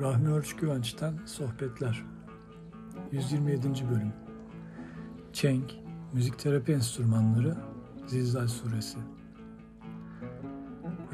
[0.00, 2.04] Rahmi Örç Güvenç'ten Sohbetler
[3.12, 3.68] 127.
[3.90, 4.12] Bölüm
[5.32, 5.74] Çenk,
[6.12, 7.56] Müzik Terapi Enstrümanları
[8.06, 8.98] Zilzal Suresi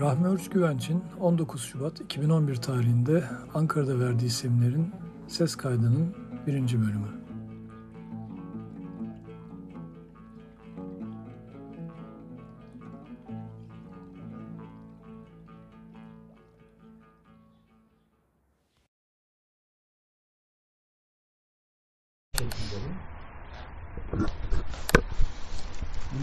[0.00, 4.92] Rahmi Örç Güvenç'in 19 Şubat 2011 tarihinde Ankara'da verdiği seminerin
[5.28, 6.14] ses kaydının
[6.46, 7.23] birinci bölümü.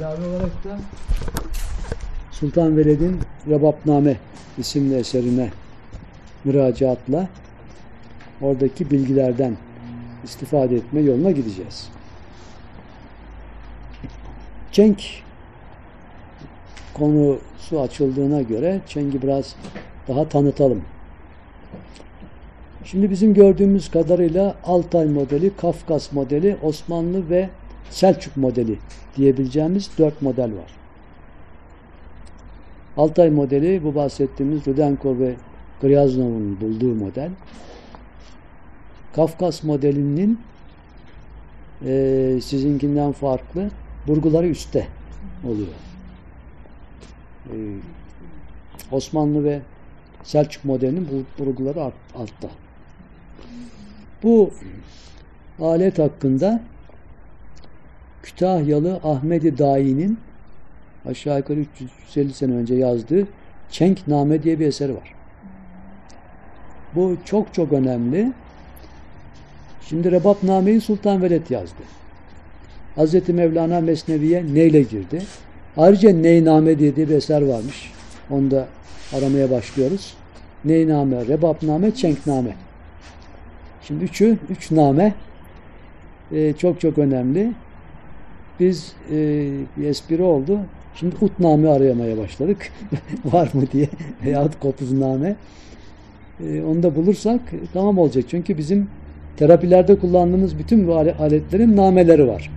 [0.02, 0.80] İlave olarak da
[2.32, 3.20] Sultan Veled'in
[3.50, 4.18] Rebapname
[4.58, 5.50] isimli eserine
[6.44, 7.28] müracaatla
[8.42, 9.58] oradaki bilgilerden
[10.24, 11.90] istifade etme yoluna gideceğiz.
[14.72, 15.04] Çenk
[16.94, 19.56] konusu açıldığına göre Çenk'i biraz
[20.08, 20.82] daha tanıtalım.
[22.84, 27.50] Şimdi bizim gördüğümüz kadarıyla Altay modeli, Kafkas modeli, Osmanlı ve
[27.92, 28.80] Selçuk modeli
[29.18, 30.72] diyebileceğimiz dört model var.
[32.98, 35.36] Altay modeli bu bahsettiğimiz Rudenko ve
[35.82, 37.30] Gryaznov'un bulduğu model.
[39.16, 40.40] Kafkas modelinin
[41.86, 43.70] e, sizinkinden farklı
[44.08, 44.88] burguları üstte
[45.44, 45.68] oluyor.
[47.46, 47.56] E,
[48.92, 49.62] Osmanlı ve
[50.24, 51.82] Selçuk modelinin bu burguları
[52.16, 52.50] altta.
[54.24, 54.52] Bu
[55.60, 56.62] alet hakkında
[58.24, 60.20] Kütahyalı Ahmedi Dai'nin
[61.06, 61.60] aşağı yukarı
[62.06, 63.28] 350 sene önce yazdığı
[63.70, 65.14] Çenkname diye bir eseri var.
[66.96, 68.32] Bu çok çok önemli.
[69.82, 71.82] Şimdi Rebapname'yi Sultan Veled yazdı.
[72.98, 73.30] Hz.
[73.30, 75.22] Mevlana Mesnevi'ye neyle girdi?
[75.78, 77.92] Ayrıca Neyname diye bir eser varmış.
[78.30, 78.68] Onu da
[79.18, 80.14] aramaya başlıyoruz.
[80.66, 82.56] Neyname, Rebapname, Çenkname.
[83.82, 85.14] Şimdi üçü, üç name
[86.32, 87.52] e, çok çok önemli.
[88.60, 89.16] Biz e,
[89.78, 90.60] bir espri oldu.
[90.96, 92.72] Şimdi utname arayamaya başladık.
[93.26, 93.90] Var mı diye
[94.26, 95.36] veyahut kopuzname.
[96.48, 97.42] E, onu da bulursak
[97.74, 98.26] tamam olacak.
[98.30, 98.88] Çünkü bizim
[99.38, 102.52] terapilerde kullandığımız bütün bu aletlerin nameleri var.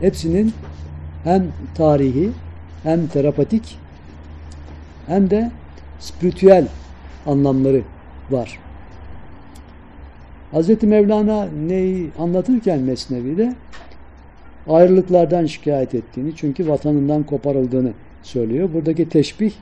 [0.00, 0.52] Hepsinin
[1.24, 2.30] hem tarihi
[2.82, 3.78] hem terapatik
[5.06, 5.50] hem de
[6.00, 6.66] spiritüel
[7.26, 7.82] anlamları
[8.30, 8.58] var.
[10.52, 10.82] Hz.
[10.82, 13.54] Mevlana neyi anlatırken Mesnevi'de
[14.68, 17.92] ayrılıklardan şikayet ettiğini çünkü vatanından koparıldığını
[18.22, 18.68] söylüyor.
[18.74, 19.52] Buradaki teşbih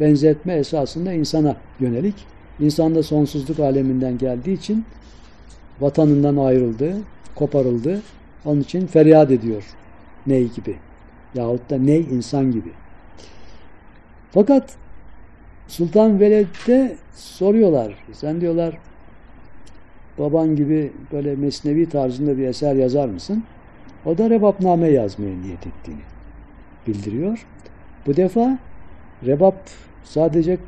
[0.00, 2.14] benzetme esasında insana yönelik.
[2.60, 4.84] İnsan da sonsuzluk aleminden geldiği için
[5.80, 6.96] vatanından ayrıldı,
[7.34, 8.02] koparıldı.
[8.44, 9.64] Onun için feryat ediyor
[10.26, 10.76] ney gibi.
[11.34, 12.70] Yahut da ney insan gibi.
[14.30, 14.76] Fakat
[15.68, 17.94] Sultan Veled'de soruyorlar.
[18.12, 18.78] Sen diyorlar
[20.18, 23.44] baban gibi böyle mesnevi tarzında bir eser yazar mısın?
[24.06, 26.00] O da rebapname yazmaya niyet ettiğini
[26.86, 27.46] bildiriyor.
[28.06, 28.58] Bu defa
[29.26, 29.56] rebap
[30.04, 30.58] sadece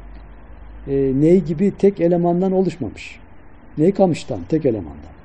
[0.88, 3.20] e, ney gibi tek elemandan oluşmamış.
[3.78, 5.16] Ney kamıştan, tek elemandan.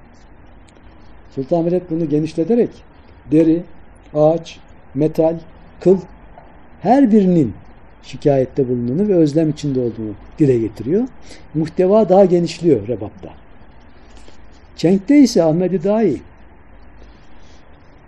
[1.36, 2.70] Sultan Veled bunu genişleterek
[3.32, 3.64] deri,
[4.14, 4.60] ağaç,
[4.96, 5.36] metal,
[5.80, 5.98] kıl
[6.82, 7.54] her birinin
[8.04, 11.08] şikayette bulunduğunu ve özlem içinde olduğunu dile getiriyor.
[11.54, 13.30] Muhteva daha genişliyor rebapta.
[14.76, 16.22] Çenk'te ise Ahmedi daha iyi.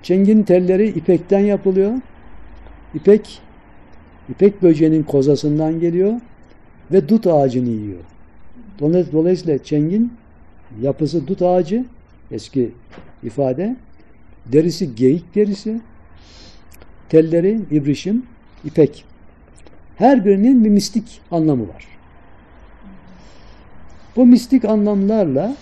[0.03, 1.93] Çengin telleri ipekten yapılıyor.
[2.93, 3.41] İpek,
[4.29, 6.13] ipek böceğinin kozasından geliyor
[6.91, 7.99] ve dut ağacını yiyor.
[9.13, 10.13] Dolayısıyla çengin
[10.81, 11.85] yapısı dut ağacı,
[12.31, 12.71] eski
[13.23, 13.75] ifade,
[14.45, 15.81] derisi geyik derisi,
[17.09, 18.25] telleri ibrişim,
[18.65, 19.05] ipek.
[19.95, 21.87] Her birinin bir mistik anlamı var.
[24.15, 25.55] Bu mistik anlamlarla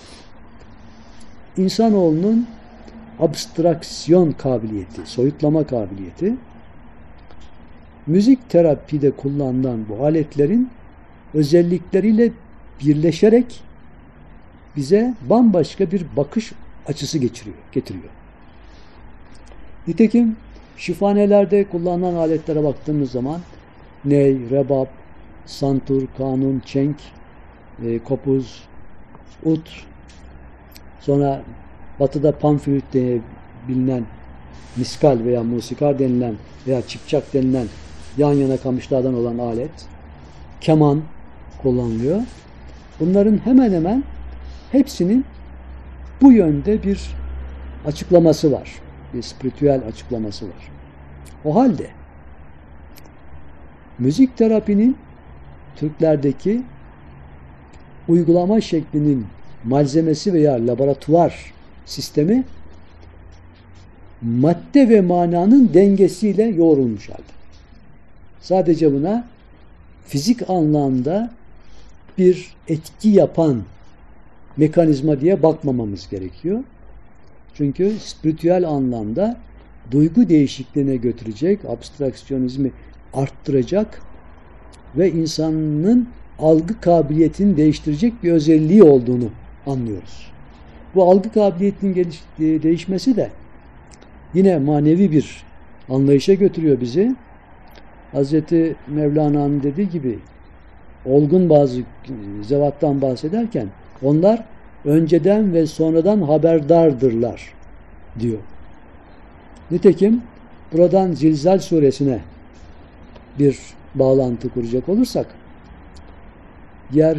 [1.57, 2.47] insanoğlunun
[3.22, 6.34] abstraksiyon kabiliyeti, soyutlama kabiliyeti
[8.08, 10.69] müzik terapide kullanılan bu aletlerin
[11.34, 12.31] özellikleriyle
[12.84, 13.62] birleşerek
[14.75, 16.51] bize bambaşka bir bakış
[16.88, 18.10] açısı geçiriyor, getiriyor.
[19.88, 20.36] Nitekim
[20.78, 23.40] şifanelerde kullanılan aletlere baktığımız zaman
[24.06, 24.90] ney, rebap,
[25.45, 26.95] santur, kanun, çenk,
[27.86, 28.63] e, kopuz,
[29.44, 29.86] ut,
[31.00, 31.42] sonra
[32.01, 33.19] Batı'da panflüt diye
[33.68, 34.03] bilinen
[34.75, 36.36] miskal veya musikar denilen
[36.68, 37.68] veya çipçak denilen
[38.18, 39.71] yan yana kamışlardan olan alet,
[40.62, 41.01] keman
[41.62, 42.21] kullanılıyor.
[43.00, 44.03] Bunların hemen hemen
[44.71, 45.25] hepsinin
[46.21, 47.01] bu yönde bir
[47.86, 48.71] açıklaması var.
[49.13, 50.71] Bir spiritüel açıklaması var.
[51.45, 51.88] O halde
[54.00, 54.97] müzik terapinin
[55.75, 56.62] Türklerdeki
[58.07, 59.25] uygulama şeklinin
[59.63, 61.54] malzemesi veya laboratuvar
[61.92, 62.44] sistemi
[64.22, 67.22] madde ve mananın dengesiyle yoğrulmuş halde.
[68.42, 69.28] Sadece buna
[70.06, 71.32] fizik anlamda
[72.18, 73.64] bir etki yapan
[74.58, 76.64] mekanizma diye bakmamamız gerekiyor.
[77.54, 79.38] Çünkü spiritüel anlamda
[79.92, 82.72] duygu değişikliğine götürecek, abstraksiyonizmi
[83.14, 84.02] arttıracak
[84.96, 86.08] ve insanın
[86.40, 89.30] algı kabiliyetini değiştirecek bir özelliği olduğunu
[89.66, 90.32] anlıyoruz.
[90.96, 93.30] Bu algı kabiliyetinin geliş, değişmesi de
[94.34, 95.44] yine manevi bir
[95.90, 97.16] anlayışa götürüyor bizi.
[98.12, 100.20] Hazreti Mevlana'nın dediği gibi
[101.06, 101.82] olgun bazı
[102.42, 103.68] zevattan bahsederken
[104.04, 104.46] onlar
[104.86, 107.54] önceden ve sonradan haberdardırlar
[108.20, 108.38] diyor.
[109.72, 110.22] Nitekim
[110.74, 112.20] buradan Zilzal suresine
[113.40, 113.60] bir
[113.96, 115.28] bağlantı kuracak olursak
[116.94, 117.18] yer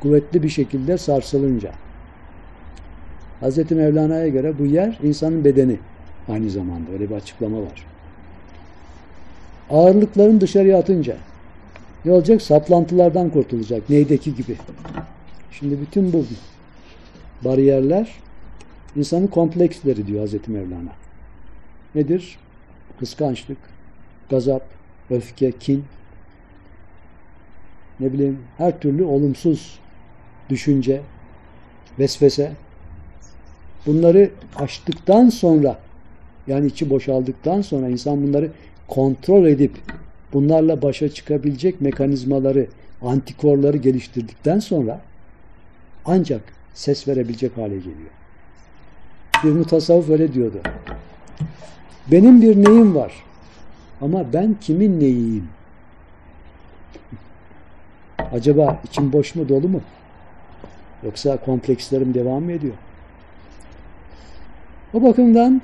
[0.00, 1.70] kuvvetli bir şekilde sarsılınca
[3.42, 3.70] Hz.
[3.70, 5.78] Mevlana'ya göre bu yer insanın bedeni
[6.28, 7.86] aynı zamanda öyle bir açıklama var.
[9.70, 11.16] Ağırlıkların dışarıya atınca
[12.04, 12.42] ne olacak?
[12.42, 13.90] Saplantılardan kurtulacak.
[13.90, 14.56] Neydeki gibi.
[15.50, 16.24] Şimdi bütün bu
[17.44, 18.14] bariyerler
[18.96, 20.48] insanın kompleksleri diyor Hz.
[20.48, 20.92] Mevlana.
[21.94, 22.38] Nedir?
[22.98, 23.58] Kıskançlık,
[24.30, 24.62] gazap,
[25.10, 25.84] öfke, kin,
[28.00, 29.78] ne bileyim her türlü olumsuz
[30.50, 31.00] düşünce,
[31.98, 32.52] vesvese
[33.86, 35.78] bunları aştıktan sonra
[36.46, 38.50] yani içi boşaldıktan sonra insan bunları
[38.88, 39.72] kontrol edip
[40.32, 42.66] bunlarla başa çıkabilecek mekanizmaları,
[43.02, 45.00] antikorları geliştirdikten sonra
[46.04, 46.40] ancak
[46.74, 48.10] ses verebilecek hale geliyor.
[49.44, 50.60] Bir mutasavvuf öyle diyordu.
[52.06, 53.12] Benim bir neyim var
[54.00, 55.48] ama ben kimin neyiyim?
[58.32, 59.80] Acaba içim boş mu dolu mu?
[61.02, 62.74] Yoksa komplekslerim devam mı ediyor?
[64.94, 65.62] O bakımdan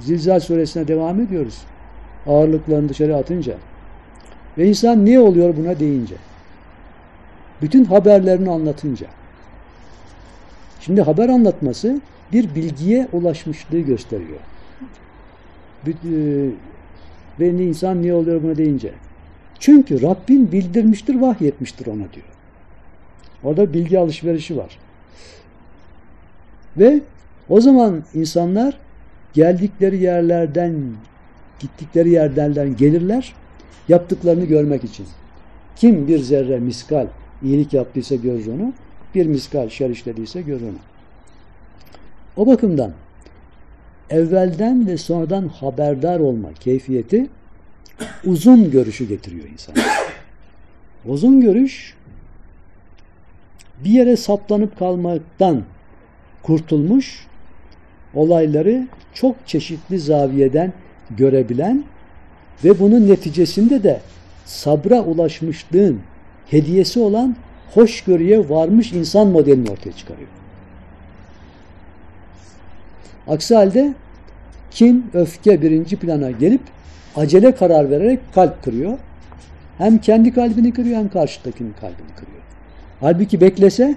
[0.00, 1.62] Zilzal suresine devam ediyoruz.
[2.26, 3.54] Ağırlıklarını dışarı atınca.
[4.58, 6.14] Ve insan niye oluyor buna deyince.
[7.62, 9.06] Bütün haberlerini anlatınca.
[10.80, 12.00] Şimdi haber anlatması
[12.32, 14.40] bir bilgiye ulaşmışlığı gösteriyor.
[15.86, 15.92] E,
[17.40, 18.92] ve insan niye oluyor buna deyince.
[19.58, 22.26] Çünkü Rabbin bildirmiştir, vahyetmiştir ona diyor.
[23.44, 24.78] Orada bilgi alışverişi var.
[26.76, 27.00] Ve
[27.48, 28.78] o zaman insanlar
[29.32, 30.74] geldikleri yerlerden,
[31.60, 33.34] gittikleri yerlerden gelirler,
[33.88, 35.06] yaptıklarını görmek için.
[35.76, 37.06] Kim bir zerre miskal
[37.42, 38.72] iyilik yaptıysa görür onu,
[39.14, 40.78] bir miskal şer işlediyse görür onu.
[42.36, 42.92] O bakımdan
[44.10, 47.26] evvelden ve sonradan haberdar olma keyfiyeti
[48.24, 49.74] uzun görüşü getiriyor insan.
[51.06, 51.94] Uzun görüş
[53.84, 55.62] bir yere saplanıp kalmaktan
[56.44, 57.26] kurtulmuş,
[58.14, 60.72] olayları çok çeşitli zaviyeden
[61.10, 61.84] görebilen
[62.64, 64.00] ve bunun neticesinde de
[64.44, 66.00] sabra ulaşmışlığın
[66.46, 67.36] hediyesi olan
[67.74, 70.28] hoşgörüye varmış insan modelini ortaya çıkarıyor.
[73.28, 73.94] Aksi halde
[74.70, 76.60] kin, öfke birinci plana gelip
[77.16, 78.98] acele karar vererek kalp kırıyor.
[79.78, 82.42] Hem kendi kalbini kırıyor hem karşıdakinin kalbini kırıyor.
[83.00, 83.94] Halbuki beklese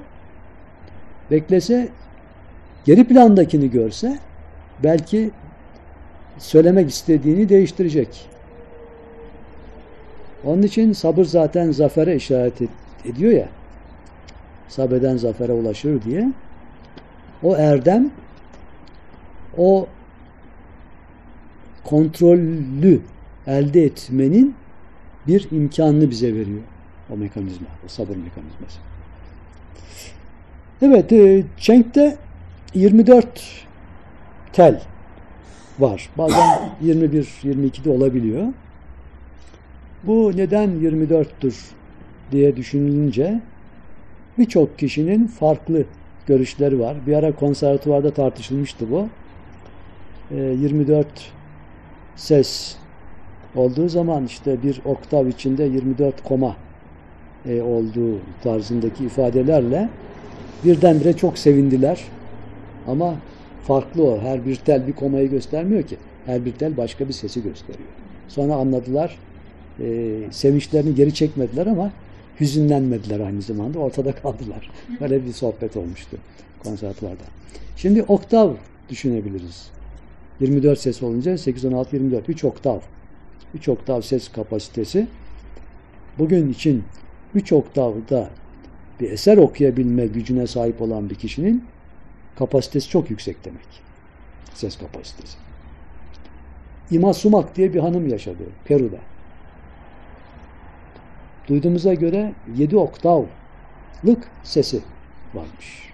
[1.32, 1.90] beklese
[2.88, 4.20] geri plandakini görse
[4.84, 5.32] belki
[6.38, 8.30] söylemek istediğini değiştirecek.
[10.44, 12.54] Onun için sabır zaten zafere işaret
[13.06, 13.48] ediyor ya.
[14.68, 16.32] Sabreden zafere ulaşır diye.
[17.44, 18.12] O erdem
[19.58, 19.88] o
[21.84, 23.02] kontrollü
[23.48, 24.56] elde etmenin
[25.28, 26.62] bir imkanını bize veriyor
[27.10, 28.80] o mekanizma, o sabır mekanizması.
[30.82, 32.18] Evet, e, Çenk'te
[32.78, 33.66] 24
[34.54, 34.82] tel
[35.80, 36.10] var.
[36.18, 38.44] Bazen 21, 22 de olabiliyor.
[40.04, 41.56] Bu neden 24'tür
[42.32, 43.42] diye düşünülünce
[44.38, 45.86] birçok kişinin farklı
[46.28, 46.98] görüşleri var.
[47.08, 49.08] Bir ara konservatuvarda tartışılmıştı bu.
[50.32, 51.10] 24 e,
[52.16, 52.76] ses
[53.56, 56.56] olduğu zaman işte bir oktav içinde 24 koma
[57.46, 59.90] e, olduğu tarzındaki ifadelerle
[60.66, 62.17] birdenbire çok sevindiler.
[62.88, 63.16] Ama
[63.64, 64.22] farklı o.
[64.22, 65.98] Her bir tel bir komayı göstermiyor ki.
[66.26, 67.90] Her bir tel başka bir sesi gösteriyor.
[68.28, 69.18] Sonra anladılar.
[69.80, 71.92] E, sevinçlerini geri çekmediler ama
[72.40, 73.80] hüzünlenmediler aynı zamanda.
[73.80, 74.72] Ortada kaldılar.
[75.02, 76.18] Böyle bir sohbet olmuştu
[76.64, 77.24] konservatuvarda.
[77.78, 78.54] Şimdi oktav
[78.90, 79.70] düşünebiliriz.
[80.40, 82.30] 24 ses olunca 8, 16, 24.
[82.30, 82.80] 3 oktav.
[83.54, 85.08] 3 oktav ses kapasitesi.
[86.20, 86.84] Bugün için
[87.36, 88.30] üç oktavda
[89.00, 91.64] bir eser okuyabilme gücüne sahip olan bir kişinin
[92.38, 93.68] kapasitesi çok yüksek demek.
[94.54, 95.38] Ses kapasitesi.
[96.92, 98.98] İma Sumak diye bir hanım yaşadı Peru'da.
[101.48, 103.28] Duyduğumuza göre 7 oktavlık
[104.44, 104.82] sesi
[105.34, 105.94] varmış.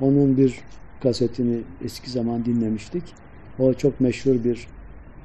[0.00, 0.60] Onun bir
[1.02, 3.02] kasetini eski zaman dinlemiştik.
[3.58, 4.66] O çok meşhur bir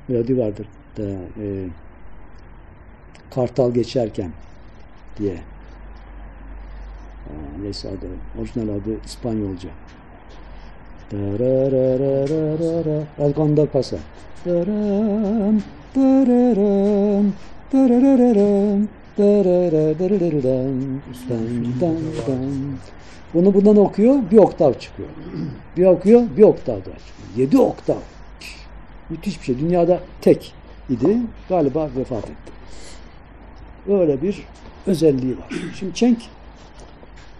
[0.07, 0.67] melodi vardır.
[0.97, 1.03] Da,
[1.41, 1.67] e,
[3.31, 4.31] Kartal geçerken
[5.17, 5.37] diye.
[7.69, 8.07] Adı,
[8.41, 9.69] orijinal adı İspanyolca.
[13.19, 13.97] El Condor Pasa.
[23.33, 25.09] Bunu bundan okuyor, bir oktav çıkıyor.
[25.77, 27.37] Bir okuyor, bir oktav daha çıkıyor.
[27.37, 27.95] Yedi oktav.
[29.09, 29.59] Müthiş bir şey.
[29.59, 30.53] Dünyada tek
[30.89, 31.17] idi.
[31.49, 32.51] Galiba vefat etti.
[33.89, 34.43] Öyle bir
[34.87, 35.49] özelliği var.
[35.79, 36.19] Şimdi Çenk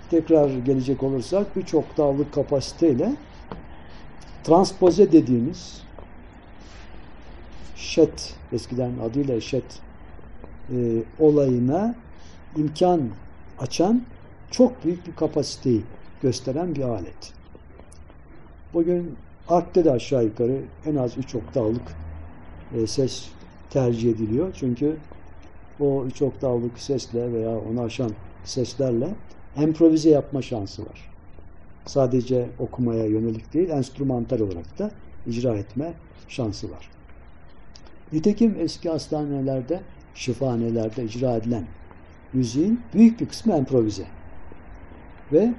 [0.10, 3.12] tekrar gelecek olursak 3 oktavlık kapasiteyle
[4.44, 5.82] transpoze dediğimiz
[7.76, 9.80] şet eskiden adıyla şet
[10.70, 10.76] e,
[11.20, 11.96] olayına
[12.58, 13.02] imkan
[13.60, 14.02] açan
[14.52, 15.82] çok büyük bir kapasiteyi
[16.22, 17.34] gösteren bir alet.
[18.74, 19.16] Bugün
[19.48, 21.96] artte de aşağı yukarı en az 3 oktavlık
[22.76, 23.28] e, ses
[23.70, 24.54] tercih ediliyor.
[24.60, 24.98] Çünkü
[25.80, 28.12] o 3 oktavlık sesle veya onu aşan
[28.44, 29.10] seslerle
[29.58, 31.12] improvize yapma şansı var.
[31.86, 34.92] Sadece okumaya yönelik değil, enstrümantal olarak da
[35.28, 35.94] icra etme
[36.28, 36.90] şansı var.
[38.14, 39.82] Nitekim eski hastanelerde,
[40.16, 41.66] şifanelerde icra edilen
[42.34, 44.06] müziğin büyük bir kısmı improvize
[45.34, 45.54] ve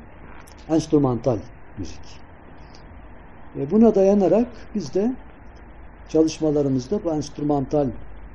[0.68, 1.38] enstrümantal
[1.78, 2.00] müzik.
[3.58, 5.14] E buna dayanarak biz de
[6.08, 7.86] çalışmalarımızda bu enstrümantal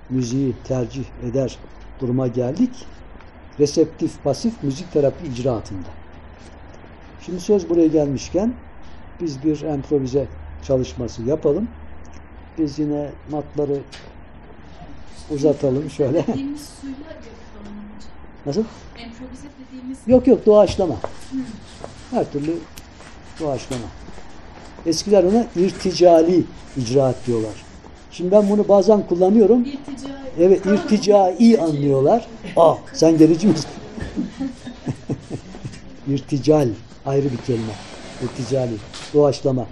[0.10, 1.58] müziği tercih eder
[2.00, 2.88] duruma geldik.
[3.62, 5.88] Reseptif pasif müzik terapi icraatında.
[7.26, 8.54] Şimdi söz buraya gelmişken
[9.22, 10.28] biz bir improvize
[10.64, 11.68] çalışması yapalım.
[12.58, 13.80] Biz yine matları
[15.32, 16.26] uzatalım şöyle.
[18.46, 18.64] Nasıl?
[18.98, 20.96] Improvize dediğimiz Yok yok doğaçlama.
[22.12, 22.56] Her türlü
[23.40, 23.86] doğaçlama.
[24.86, 26.44] Eskiler ona irticali
[26.78, 27.64] icraat diyorlar.
[28.12, 29.66] Şimdi ben bunu bazen kullanıyorum.
[29.66, 32.26] irtica Evet irticai anlıyorlar.
[32.56, 33.70] Aa sen gerici misin?
[36.08, 36.68] İrtical
[37.06, 37.74] ayrı bir kelime.
[38.24, 38.74] İrticali.
[39.14, 39.66] Doğaçlama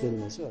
[0.00, 0.50] kelimesi var.